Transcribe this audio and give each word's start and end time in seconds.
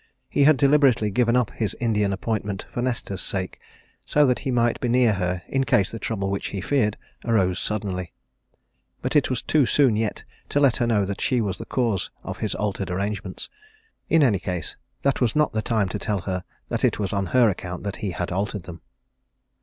He 0.31 0.45
had 0.45 0.57
deliberately 0.57 1.11
given 1.11 1.35
up 1.35 1.51
his 1.51 1.75
Indian 1.79 2.11
appointment 2.11 2.65
for 2.71 2.81
Nesta's 2.81 3.21
sake, 3.21 3.59
so 4.03 4.25
that 4.25 4.39
he 4.39 4.49
might 4.49 4.81
be 4.81 4.87
near 4.89 5.13
her 5.13 5.43
in 5.47 5.63
case 5.63 5.91
the 5.91 5.99
trouble 5.99 6.31
which 6.31 6.47
he 6.47 6.59
feared 6.59 6.97
arose 7.23 7.59
suddenly. 7.59 8.11
But 9.03 9.15
it 9.15 9.29
was 9.29 9.43
too 9.43 9.67
soon 9.67 9.95
yet 9.95 10.23
to 10.49 10.59
let 10.59 10.77
her 10.77 10.87
know 10.87 11.05
that 11.05 11.21
she 11.21 11.39
was 11.39 11.59
the 11.59 11.65
cause 11.65 12.09
of 12.23 12.39
his 12.39 12.55
altered 12.55 12.89
arrangements 12.89 13.47
in 14.09 14.23
any 14.23 14.39
case, 14.39 14.75
that 15.03 15.21
was 15.21 15.35
not 15.35 15.53
the 15.53 15.61
time 15.61 15.87
to 15.89 15.99
tell 15.99 16.21
her 16.21 16.45
that 16.69 16.83
it 16.83 16.97
was 16.97 17.13
on 17.13 17.27
her 17.27 17.47
account 17.51 17.83
that 17.83 17.97
he 17.97 18.09
had 18.09 18.31
altered 18.31 18.63
them. 18.63 18.81